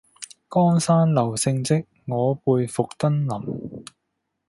[0.49, 3.83] 江山留勝跡，我輩復登臨。